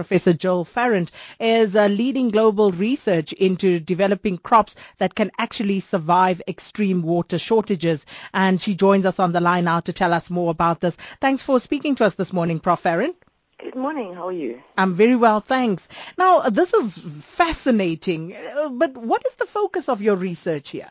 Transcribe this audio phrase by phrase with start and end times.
[0.00, 6.40] Professor Jill Farrant, is uh, leading global research into developing crops that can actually survive
[6.48, 8.06] extreme water shortages.
[8.32, 10.96] And she joins us on the line now to tell us more about this.
[11.20, 12.80] Thanks for speaking to us this morning, Prof.
[12.80, 13.14] Farrant.
[13.58, 14.14] Good morning.
[14.14, 14.62] How are you?
[14.78, 15.86] I'm very well, thanks.
[16.16, 20.90] Now, this is fascinating, uh, but what is the focus of your research here?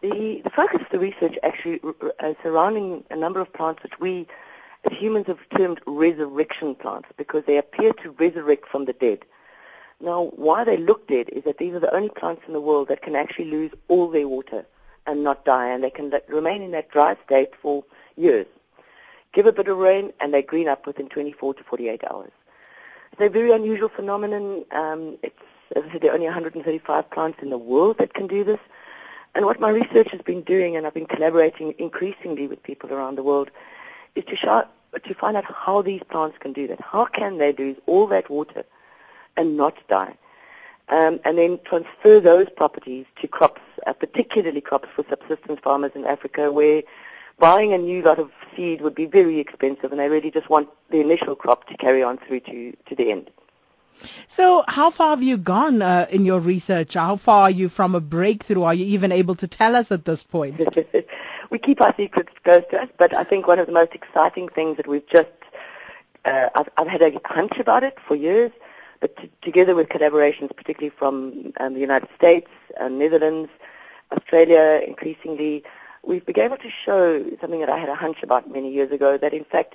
[0.00, 1.80] The, the focus of the research actually
[2.20, 4.28] uh, surrounding a number of plants which we
[4.92, 9.24] humans have termed resurrection plants because they appear to resurrect from the dead.
[10.00, 12.88] Now, why they look dead is that these are the only plants in the world
[12.88, 14.66] that can actually lose all their water
[15.06, 17.84] and not die, and they can remain in that dry state for
[18.16, 18.46] years.
[19.32, 22.32] Give a bit of rain, and they green up within 24 to 48 hours.
[23.12, 24.64] It's a very unusual phenomenon.
[24.72, 25.38] Um, it's,
[25.74, 28.60] as I said, there are only 135 plants in the world that can do this.
[29.34, 33.16] And what my research has been doing, and I've been collaborating increasingly with people around
[33.16, 33.50] the world,
[34.14, 34.64] is to, show,
[35.04, 36.80] to find out how these plants can do that.
[36.80, 38.64] How can they lose all that water
[39.36, 40.16] and not die?
[40.88, 46.04] Um, and then transfer those properties to crops, uh, particularly crops for subsistence farmers in
[46.04, 46.82] Africa, where
[47.38, 50.68] buying a new lot of seed would be very expensive, and they really just want
[50.90, 53.30] the initial crop to carry on through to, to the end.
[54.26, 56.94] So, how far have you gone uh, in your research?
[56.94, 58.62] How far are you from a breakthrough?
[58.62, 60.60] Are you even able to tell us at this point?
[61.50, 64.48] we keep our secrets close to us, but I think one of the most exciting
[64.48, 65.28] things that we've just,
[66.24, 68.52] uh, I've, I've, had a hunch about it for years,
[69.00, 73.50] but t- together with collaborations, particularly from um, the United States, uh, Netherlands,
[74.12, 75.64] Australia, increasingly,
[76.02, 79.16] we've been able to show something that I had a hunch about many years ago,
[79.16, 79.74] that in fact,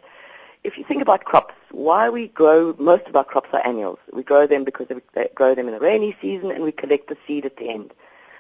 [0.64, 4.00] if you think about crops, why we grow, most of our crops are annuals.
[4.14, 7.08] We grow them because we uh, grow them in the rainy season and we collect
[7.08, 7.94] the seed at the end.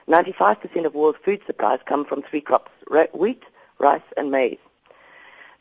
[0.07, 2.71] 95% of world food supplies come from three crops,
[3.13, 3.43] wheat,
[3.79, 4.59] rice, and maize.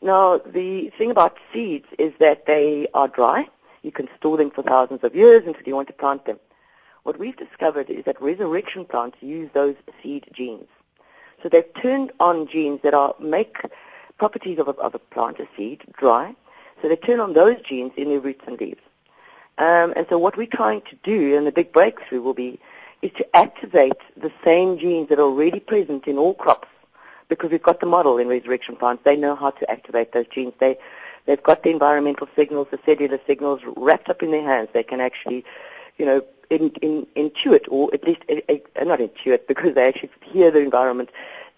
[0.01, 3.47] Now, the thing about seeds is that they are dry.
[3.81, 6.39] You can store them for thousands of years until you want to plant them.
[7.03, 10.67] What we've discovered is that resurrection plants use those seed genes.
[11.41, 13.57] So they've turned on genes that are make
[14.17, 16.35] properties of a, of a plant, a seed, dry,
[16.81, 18.81] so they turn on those genes in their roots and leaves.
[19.57, 22.59] Um, and so what we're trying to do, and the big breakthrough will be,
[23.01, 26.67] is to activate the same genes that are already present in all crops.
[27.27, 29.03] Because we've got the model in resurrection plants.
[29.03, 30.53] They know how to activate those genes.
[30.59, 30.77] They,
[31.25, 34.69] they've got the environmental signals, the cellular signals wrapped up in their hands.
[34.73, 35.45] They can actually,
[35.97, 40.51] you know, in, in, intuit, or at least uh, not intuit, because they actually hear
[40.51, 41.09] the environment,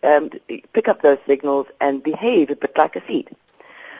[0.03, 0.29] um,
[0.73, 3.29] pick up those signals and behave a bit like a seed.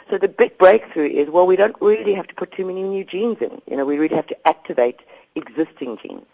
[0.10, 3.04] So the big breakthrough is, well, we don't really have to put too many new
[3.04, 3.62] genes in.
[3.70, 5.00] You know, we really have to activate
[5.36, 6.26] existing genes.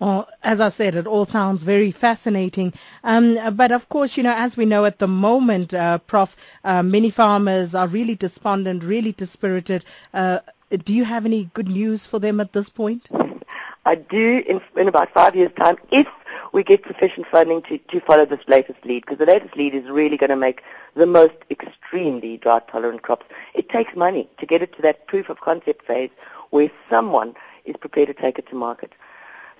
[0.00, 2.72] Well, as I said, it all sounds very fascinating.
[3.04, 6.34] Um, but of course, you know, as we know at the moment, uh, Prof,
[6.64, 9.84] uh, many farmers are really despondent, really dispirited.
[10.14, 10.38] Uh,
[10.84, 13.08] do you have any good news for them at this point?
[13.86, 16.08] I do in, in about five years' time, if
[16.56, 19.84] we get sufficient funding to, to follow this latest lead, because the latest lead is
[19.90, 23.26] really going to make the most extremely drought-tolerant crops.
[23.52, 26.08] It takes money to get it to that proof of concept phase
[26.48, 27.34] where someone
[27.66, 28.94] is prepared to take it to market.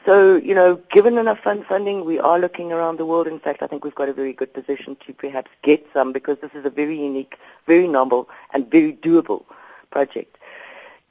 [0.07, 3.27] So, you know, given enough fund funding, we are looking around the world.
[3.27, 6.39] In fact, I think we've got a very good position to perhaps get some because
[6.39, 7.37] this is a very unique,
[7.67, 9.45] very novel, and very doable
[9.91, 10.39] project.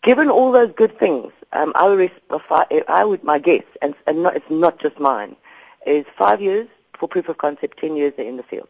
[0.02, 2.12] Given all those good things, um, I, would,
[2.88, 5.36] I would, my guess, and, and not, it's not just mine,
[5.86, 8.70] is five years for proof of concept, ten years in the field.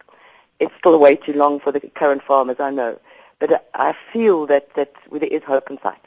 [0.60, 3.00] It's still way too long for the current farmers, I know,
[3.40, 6.02] but I feel that, that there is hope in sight.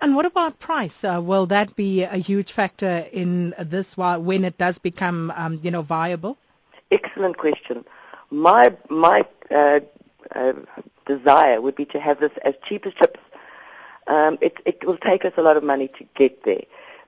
[0.00, 1.04] And what about price?
[1.04, 5.70] Uh, will that be a huge factor in this when it does become, um, you
[5.70, 6.38] know, viable?
[6.90, 7.84] Excellent question.
[8.30, 9.80] My my uh,
[10.34, 10.52] uh,
[11.06, 13.20] desire would be to have this as cheap as chips.
[14.06, 16.62] Um, it, it will take us a lot of money to get there.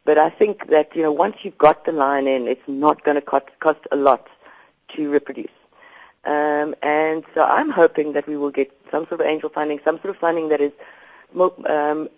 [0.04, 3.14] But I think that, you know, once you've got the line in, it's not going
[3.14, 4.28] to cost, cost a lot
[4.88, 5.50] to reproduce.
[6.24, 9.96] Um, and so I'm hoping that we will get some sort of angel funding, some
[9.96, 10.72] sort of funding that is
[11.66, 12.08] um,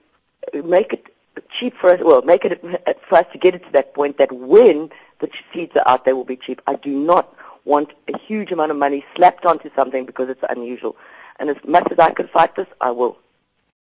[0.52, 1.06] make it
[1.50, 2.00] cheap for us.
[2.02, 2.60] Well, make it
[3.08, 4.90] for us to get it to that point that when
[5.20, 6.60] the seeds are out, they will be cheap.
[6.66, 7.34] I do not
[7.64, 10.96] want a huge amount of money slapped onto something because it's unusual.
[11.38, 13.18] And as much as I can fight this, I will.